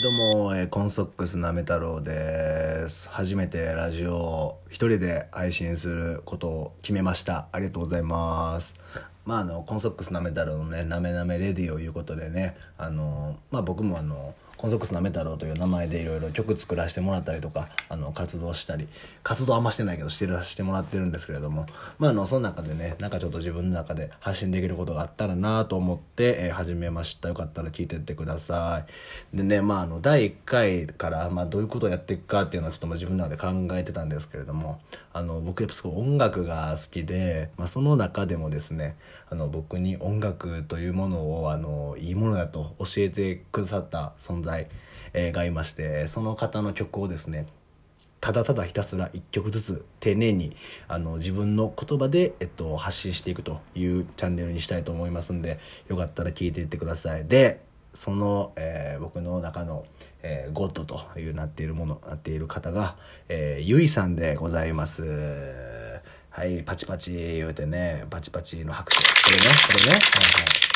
[0.00, 3.10] い、どうも、えーコンソックスなめ太郎です。
[3.10, 7.48] 初めてラジオを一人で配信することを決めました。
[7.52, 8.74] ありがとうございます。
[9.26, 18.88] まあ、あの、コンソックスなめ太郎のね、なめなめレディをいうことでね、あの、まあ僕もあの、コンソックスなめ太郎という名前でいろいろ曲作らせてもらったりとか、あの、活動したり、
[19.22, 21.64] 活動あんましてないけど、してらしてもらってるんですけれども、
[21.98, 27.30] まああの、その中でね、なんかちょっと自分の中で発信できることがあったらなと思って、えー始めました。
[27.30, 28.84] よかったら聞いてってくださ
[29.32, 29.36] い。
[29.36, 34.78] でね、まああの、第1回から、まあどういうことをやっていくかっていうのはちょっと自分の中で考えてたんですけれども、
[35.14, 38.96] あの、僕やっぱすごい音楽が好きで、まあその中でもですね、
[39.30, 44.49] あの、僕に音楽というものを、あの、いいものだと教えてくださった存在、
[45.12, 47.46] えがいまして、その方の曲をですね、
[48.20, 50.54] ただただひたすら一曲ずつ丁寧に
[50.88, 57.24] あの自分の言葉で、えっと、発信していくというチャンネルにしたいと思いますんでよかったら聞いていってください。
[57.24, 59.84] でその、えー僕の中の、
[60.22, 62.96] えーゴッドというなっているものなっている方が、
[63.28, 65.02] えーゆいさんでございます。
[66.28, 68.98] はいパチパチ言うてねパチパチの拍手。
[68.98, 69.92] これねこれね。
[69.92, 70.00] はいは
[70.66, 70.69] い。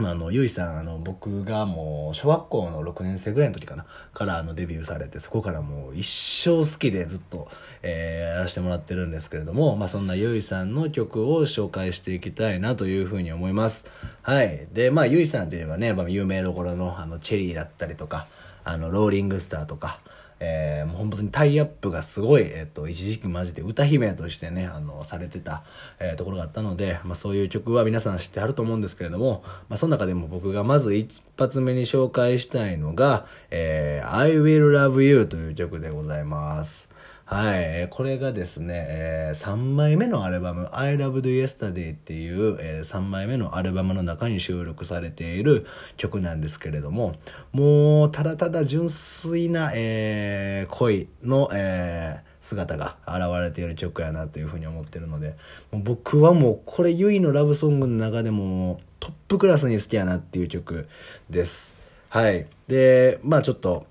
[0.00, 7.48] まあ、あの、ゆいさん、あの、僕がもう、小学校の6年生ぐらいの時かな、から、あの、デビューされて、そこからもう、一生好きでずっと、
[7.82, 13.86] えーやらせてもらってるんですけれども、まあ、そんなゆいさんの曲を紹介していきたいなというふうに思います。
[14.22, 14.66] はい。
[14.72, 18.26] で、まあ、ゆいさんといえばね、まあ、有名どころの、あの、チェリーだったりとか、
[18.64, 20.00] あの、ローリングスターとか、
[20.40, 25.62] えーもう本当にタイアップがすごい、えっと、一時期マジで歌姫としてね、あの、されてた、
[25.98, 36.88] えーところがあったので、まあそういう曲は皆さん知ってはると思うんですけれども、まあその中でも僕がまず一発目に紹介したいのが、えー I Will Love You という曲でございます。
[37.30, 37.86] はい。
[37.90, 45.64] これがですね、え3枚目のアルバム、I Loved Yesterday っていう、え3枚目のアルバムの中に収録されている
[45.96, 47.14] 曲なんですけれども、
[47.52, 55.36] もう、ただただ純粋な、え恋の、え姿が現れている曲やなというふうに思ってるので、
[55.70, 60.88] 僕はもうこれ、ゆいのラブソングの中でもトップクラスに好きやなっていう曲
[61.28, 61.74] です。
[62.08, 62.48] はい。
[62.66, 63.86] で、まあちょっと、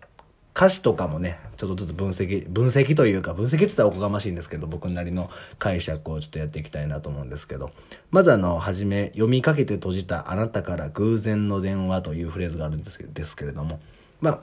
[0.55, 7.71] 歌詞とかもね、ちょっとずつ分析、分析というか、分析って言ったらおこがましいんですけど、僕なりの解釈をちょっとやっていきたいなと思うんですけど、
[8.11, 13.79] まずあの、はじめ、読みかけて閉じたあなたから偶然の電話というフレーズがあるんですけですけれども、
[14.21, 14.41] まあ、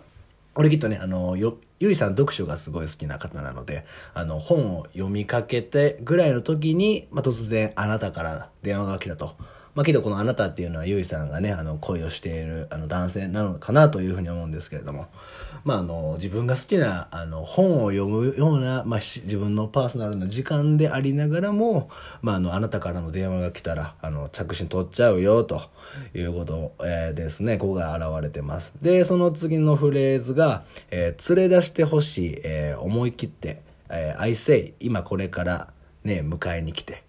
[0.54, 3.84] 俺きっとね、あの、よ、ゆいさん読書がすごい好きな方なので、
[4.14, 9.36] あの、本を読みかけてぐらいの時に、まあ、突然あなたから電話が来たと。
[9.76, 15.06] まあ、けどこのあなたっていうのはゆいさんがね、あの、恋をしているあの男性なのかなというふうに思うんですけれども、
[15.64, 21.90] まあ、あの、自分が好きな、あの、本を読むような、まあ、自分のパーソナルな時間でありながらも、
[22.22, 25.60] まあ、あの、あなたからの電話が来たら、あの、着信取っちゃうよ、と
[26.14, 28.72] いうこと、えーですね、ここが現れてます。
[28.80, 33.60] で、その次のフレーズが、えー連れ出してほしい、えー思い切って、
[33.90, 35.68] えー I say、今これから
[36.02, 37.02] ね、迎えに来て、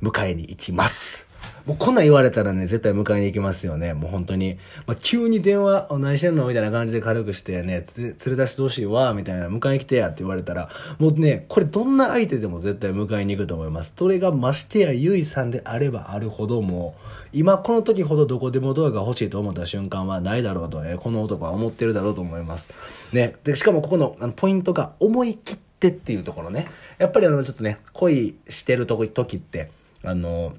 [0.00, 1.33] 迎えに行きます。
[1.66, 3.94] もうこんなん言われたらね、絶対迎えに行きますよね。
[3.94, 4.58] もう本当に。
[4.86, 6.46] まあ、急に電話、お何してんの？
[6.46, 13.94] みたいな感じで軽くしてね、連れ出してほしいわ、みたいな、迎えに来てやって言われたら、もうね、これどんな相手でも絶対迎えに行くと思います。
[13.96, 22.68] それがましてやゆいさんであればあるほどもう、今この時ほどどこでもドアが欲しいと思った瞬間はないだろうと、えこの男は思ってるだろうと思います。
[23.14, 23.36] ね。
[23.42, 26.68] で、しかもここのあのポイントが思い切ってっていうところね。
[26.98, 29.70] やっぱりあの、ちょっとね、恋してるとこ時って、
[30.02, 30.52] あの、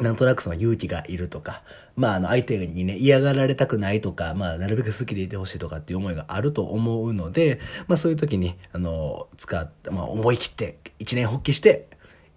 [0.00, 1.62] なんとなくその勇気がいるとか、
[1.96, 11.86] まああの相手にね、嫌がられたくないとか、まあなるべく好きでいてほしいとかっていう思いがあると思うので、まあそういう時に、あの、使って、まあ思い切って、一年発起して、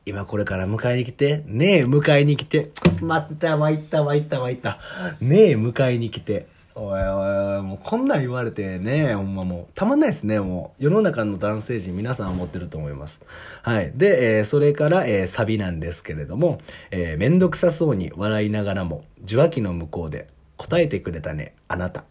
[0.05, 2.69] 今これから迎えに来て、ねえ迎えに来て、
[3.01, 4.77] 待った参った参った参った、
[5.19, 6.47] ねえ迎えに来て、
[6.79, 7.09] おいおい
[7.55, 10.83] おい、もうこんなん言われてね、ほんまもう、たまんないですね、もう。
[10.83, 13.21] 世の中の男性陣皆さん思ってると思います。
[13.63, 13.91] はい。
[13.95, 16.61] で、えーそれから、えーサビなんですけれども、
[16.91, 22.03] えーめんどくさそうに笑いながらも、受話器の向こうで答えてくれたね、あなた。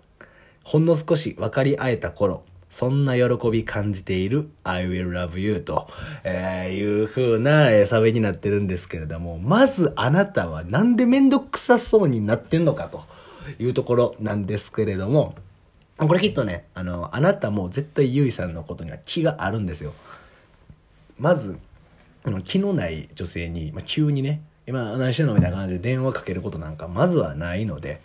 [0.64, 5.86] ほんの少し分かり合えた頃、そんな喜び感じている I will love you と、
[6.24, 13.04] えーいう風な、えーサビになってるんですけれども、まずあなたはなんでめんどくさそうになってんのかと
[13.58, 15.34] いうところなんですけれども、
[15.98, 19.94] これきっとね、あの、あなたも絶対ゆいさんのことには気があるんですよ。
[21.18, 21.58] まず、
[22.24, 28.00] あの気のない女性に、まあ、急にね、今何してんのみたいな感じで電話かけることなんかまずはないので、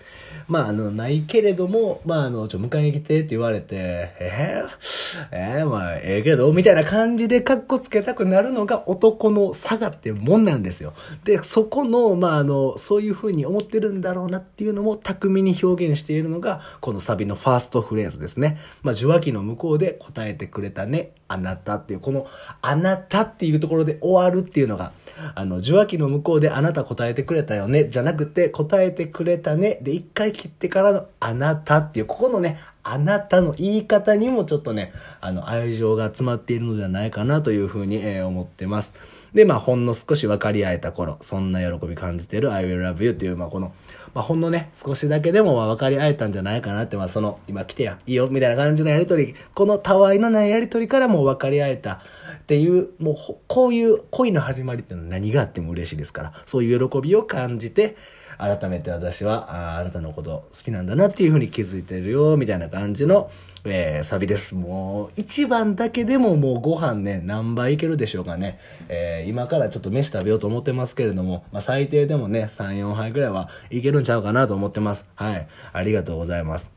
[0.47, 3.75] まあ、あの、ないけれども、まあ、あの、ちょ、迎えに来てって言われて、
[4.19, 10.93] えー、えー、まあ、ええー、けど、みたいな感じでカッコつけたくなるのが男の差がってもんなんですよ。
[11.23, 18.59] で、そこの、まあ、あの、そういう風に思ってるんだろうなっていうのも巧みに表現しているのが、このサビのファーストフレーズですね。
[18.83, 22.27] まあ、受話器の向こうで答えてくれたね、あなたっていう、この、
[22.61, 24.91] あなたっていうところで終わるっていうのが、
[25.35, 38.95] あの、受話器の向こうであなた答えてくれたよね、じゃなくて答えてくれたね、で、一回切ってからのあなたっていう、ここのね、あなたの言い方にもちょっとね、あの、愛情が詰まっているのではないかなというふうに、えー、思ってます。
[39.33, 43.71] で、まあ、ほんの少し分かり合えた頃、そんな喜び感じてる I will love you っていう、まあ、この、
[44.13, 52.01] まあ、ほんのね、少しだけでもまあ分かり合えたんじゃないかなって、まあ、その、今来てや、いいよ、みたいな感じのやりとり、このたわいのないやりとりからも分かり合えた
[52.41, 53.15] っていう、もう、
[53.47, 57.95] こういう恋の始まりってのは何があっても嬉しいですから、そういう喜びを感じて、
[58.41, 63.29] 改めて私はああなたのこと好きなんだなっていうふうに気づいてるよみたいな感じの、
[63.65, 64.55] えー、サビです。
[64.55, 68.57] もう一番だけでももうご飯ね何杯いけるでしょうかね、
[68.89, 75.07] えー、今からちょっと飯食べようと思ってますけれども、まあ、最低でもね34杯ぐらいはいけるんちゃうかなと思ってます。
[75.13, 75.47] はい。
[75.71, 76.71] ありがとうございます。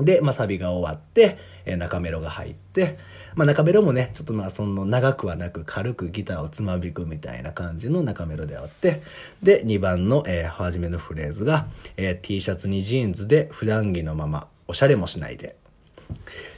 [0.00, 2.98] で、まあ、サビが終わって、えー、中メロが入って、
[3.38, 9.00] まあ、中メロもね、ちょっとまあ、その長くはなく軽くギターをつまびくみたいな感じの中メロであって、
[9.44, 15.54] で、2番の、えー、初めのフレーズが、えー、T シャツにジーンズで普段着のまま、おしゃれもしないで。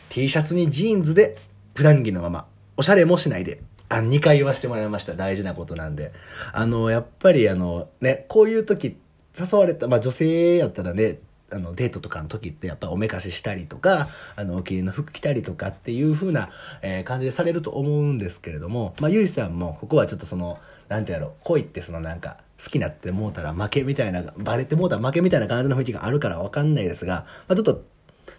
[0.08, 1.36] T シャツにジーンズで
[1.74, 2.46] 普段着のまま、
[2.78, 3.60] おしゃれもしないで。
[3.90, 5.12] あ、2回言わせてもらいました。
[5.12, 6.14] 大事なことなんで。
[6.54, 8.96] あの、やっぱりあの、ね、こういう時、
[9.38, 11.18] 誘われた、まあ女性やったらね、
[11.52, 16.50] あのデートとかの時ってやっぱおめかししたりとかあのお気に入りの服着たりとかっていう風な、
[16.82, 20.58] えー、感じでされると思うんですけれども、まあ、ゆいさんもここはちょっとその
[20.88, 27.84] なんてやろう恋ってそのなんか好きなって思うたら負けみたいなバレてもうたら負けみたいな感じの雰囲気があるから分かんないですが、まあ、ちょっと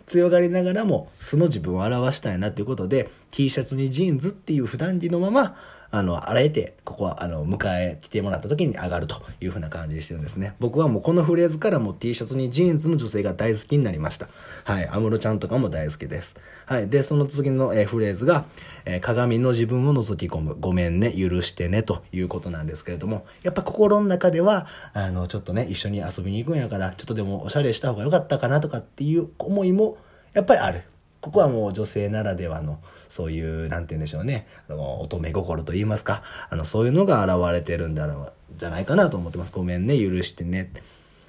[0.05, 5.55] 強がりながらも素の自分を表したいなっていうことで T シャツにジーンズっていう普段着のまま
[5.91, 10.55] あの、あえて、ここは、あの、迎え来てもらった時に上がるというふうな感じにしてるんですね。
[10.59, 14.29] 僕はもうこのフレーズからも T シャツにジーンズの女性が大好きになりました。
[14.63, 14.87] はい。
[14.87, 16.35] 安室ちゃんとかも大好きです。
[16.65, 16.87] はい。
[16.87, 18.45] で、その次の、え、フレーズが、
[18.85, 20.55] えー、鏡の自分を覗き込む。
[20.57, 29.97] ごめんね、許してね、ということなんですけれども、やっぱ心の中では、あの、ちょっとね、一緒に遊びに行くんやから、ちょっとでもおしゃれした方が良かったかなとかっていう思いも、
[30.33, 30.83] やっぱりある。
[31.21, 39.51] ここはもう女性ならではの、そういう、なんて言うんでしょうね、あの、乙女心と言いますか、あの、そういうのが現れてるんだろう、じゃないかなと思ってます。
[39.51, 40.71] ごめんね、許してね。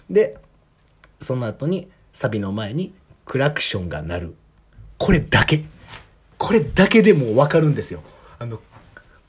[0.09, 0.39] で、
[1.21, 2.95] その後に、サビの前に、
[3.27, 4.35] クラクションが鳴る。
[4.97, 5.63] これだけ。
[6.39, 8.03] これだけでもわかるんですよ。
[8.39, 8.61] あの、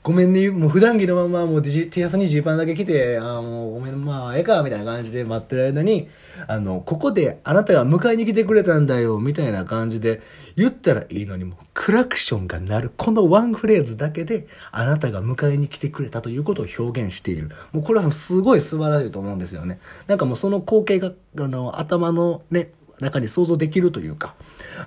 [0.04, 6.10] ごめんね、もう普段着のまま、もう T シャツにジーパンだけ着て、あもうごめん、まあ、ええか、みたいな感じで待ってる間に、
[6.46, 10.20] あの、ここであなたが迎えに来てくれたんだよ、みたいな感じで
[10.56, 17.48] 言ったらいいのに、もうクラクションが鳴る、このワンフレーズだけで、あなたが迎えに来てくれたということを表現している。
[17.72, 19.80] もうこれはすごい素晴らしいと思うんですよね。
[20.06, 24.34] なんかもうその光景が、あの、頭のね、中に想像できるというか、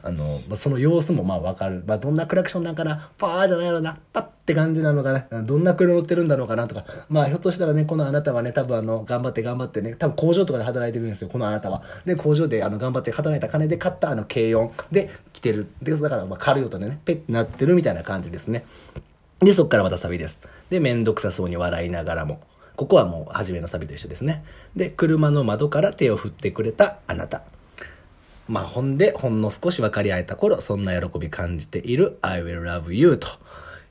[0.04, 1.84] あの、まあ、その様子もまあわかる。
[1.86, 6.68] まあ、どんなクラクションなんかな、パーじゃないのな、パッって感じなのかな、どんな車乗ってるんだろうかな？
[6.68, 11.84] とか、まあ、ひょっとしたらね、このあなたはね、多分あの、頑張って頑張ってね、多分工場とかで働いてるんですよ、このあなたは。
[12.06, 15.68] で、工場であの、頑張って働いた金で買ったあの、軽音で来てる。
[15.82, 18.66] で、だから、まあ、軽い音でね、ペッてなってるみたいな感じですね。
[19.40, 20.42] で、そっからまたサビです。
[20.70, 22.40] で、めんどくさそうに笑いながらも。
[22.76, 24.44] ここはもう初めのサビと一緒ですね。
[24.76, 27.42] で、車の窓から手を振ってくれたあなた。
[28.48, 33.28] まあ、ほんで、ほんの少し分かり合えた頃、そんな喜び感じている I will love you と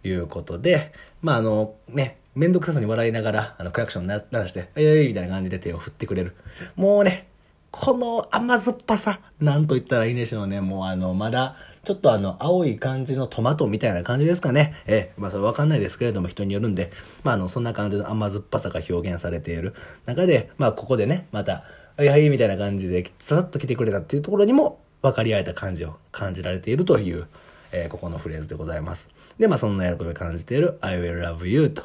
[0.04, 6.36] いうことで、まあ、あの、ね、めんどくさそうに笑いながら、あの、クラクション鳴らして、えい、みたいな感じで手を振ってくれる。
[6.76, 7.26] もうね、
[7.70, 10.60] この甘酸っぱさ、なんと言ったらいいんでしょうね。
[10.60, 14.74] もうあの、まだ、ちょっとあの、青い感じのトマトみたいな感じですかね。
[14.86, 16.90] えまあそれわかんないですけれども人によるんで、
[17.22, 21.64] まああの、そんな感じの甘酸っぱさが表現されている中で、まあここでね、また、
[21.96, 27.26] はいはいみたいな感じでさっと来てくれたっていうところにも分かり合えた感じを感じられているという、
[27.72, 29.08] えー、ここのフレーズでございます。
[29.38, 31.84] で、まあそんな喜びを感じている I will love you と。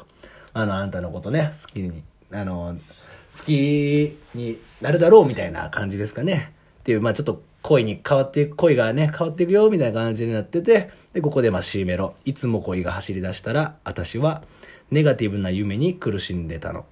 [0.52, 2.76] あの、あんたのことね、好きに、あの、
[3.34, 6.52] 好きになるだろうみたいな感じですかね。
[6.80, 14.42] っていう、まあちょっと恋に変わっていく、恋がね、変わっていくよみたいな感じになってて、で、ここでま C メロ、いつも恋が走り出したら、私は
[14.90, 16.84] ネガティブな夢に苦しんでたの。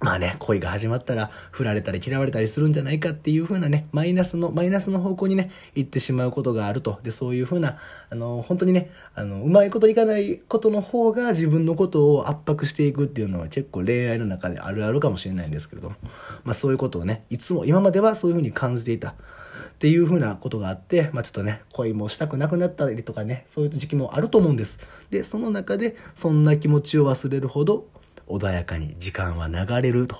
[0.00, 7.00] まあね、恋が始まったら、振られたり嫌われたりするんじゃないかっていう風なね、マイナスの、マイナスの方向にね、行ってしまうことがあると。
[7.02, 7.78] で、そういう風な、
[8.08, 15.96] あの、本当にね、あの、うまいこといかないことの方が自分のことを圧迫していくっていうのは結構恋愛の中であるあるかもしれないんですけれども、
[16.44, 19.10] まあそういうことをね、いつも、今まではそういう風に感じていた。
[19.10, 24.78] っていう風なことがあって、まあちょっとね、恋もしたくなくなったりとかね、そういう時期もあると思うんです。
[25.10, 27.86] で、その中で、そんな気持ちを忘れるほど、
[28.28, 30.16] 穏やかに時間は流れると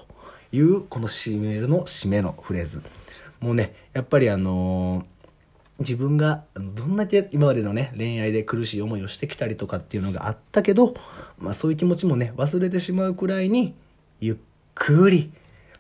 [0.53, 2.83] いうこの締めるの締めのフレーズ。
[3.41, 5.05] もうねやっぱりあのー、
[5.79, 6.45] 自分が
[6.77, 10.95] どんだけ今までのね恋愛で苦しい思いをしてきたりとかっていうのがあったけど、
[11.39, 13.75] まあ、そういう気持ちもね忘れてしまうくらいに
[14.21, 14.37] ゆっ
[14.75, 15.31] くり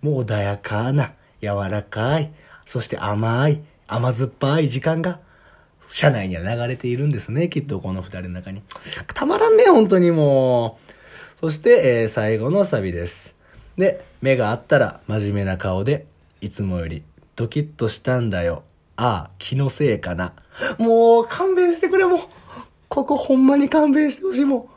[0.01, 2.33] もう穏やかな柔らかい
[2.65, 5.21] そして甘い甘酸っぱい時間が
[5.89, 8.63] 車内には流れているんですねきっとこの二人の中に。
[9.15, 10.98] たまらんね本当にもう。
[11.41, 13.37] そして、えー、最後のサビです。
[13.77, 16.05] で、目があったら真面目な顔で、
[16.41, 17.05] いつもより
[17.37, 18.65] ドキッとしたんだよ。
[18.97, 20.33] ああ、気のせいかな。
[20.79, 22.19] もう、勘弁してくれ、もう。
[22.89, 24.69] ここほんまに勘弁してほしい、も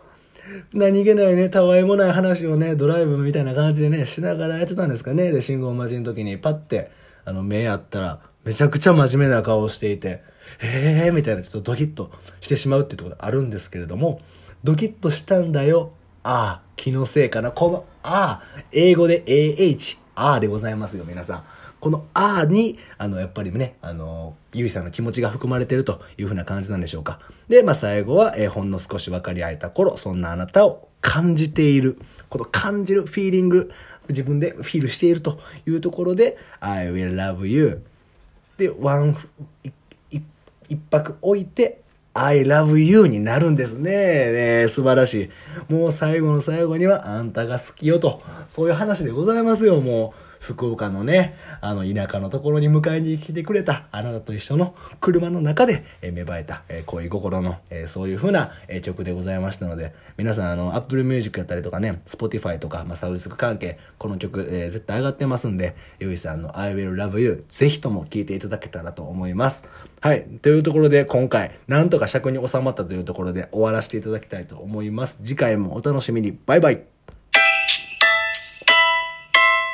[0.74, 0.77] う。
[0.77, 5.32] 何気ないね、たわいもない話をね、ドライブみたいな感じでね、しながらやってたんですかね。
[5.32, 6.91] で、信号待ちの時にパッて、
[7.25, 10.22] あの、目あったら、めちゃくちゃ真面目な顔をしていて、
[10.62, 14.20] えーみたいなちょっとドキッとしてしまうっていうところあるんですけれども、
[14.63, 15.94] ドキッとしたんだよ。
[16.24, 17.51] あ、気のせいかな。
[17.51, 21.44] このあ、英語で AH、あでございますよ、皆さん。
[21.80, 27.20] このあに、あの、やっぱりね、あの、ゆいさんの気持ちが含まれてるというふうな感じなんでしょうか。
[27.50, 31.98] で、まあ、最後は、えー、ほんの少し分かり合えた頃、そんなあなたを感じている。
[32.30, 33.72] この感じるフィーリング、
[34.10, 37.84] 自分でフィールしているというところで、I will love you.
[38.58, 39.18] で、ワン、
[40.70, 41.81] 一泊置いて、
[42.13, 44.62] I love you になるんですね。
[44.63, 45.30] ね素晴らし
[45.70, 45.74] い。
[45.74, 48.22] もう最後の最後にはあんたが好きよと。
[48.50, 50.31] そういう話でございますよ、もう。
[50.42, 69.70] 福岡のね、あの田舎のところに迎えに来てくれたあなたと一緒の車の中で、え芽生えた、え恋心の、えそういう風な、え曲でございましたので、皆さんあの、Apple Music やったりとかね、Spotify とか、まあ、サブスク関係、この曲、えー、絶対上がってますんで、ゆいさんの I Will Love You、ぜひとも聴いていただけたらと思います。
[70.02, 70.24] はい。
[70.42, 75.20] というところで今回、なんとか尺に収まったというところで終わらせていただきたいと思います。
[75.24, 76.36] 次回もお楽しみに。
[76.48, 76.91] バイバイ。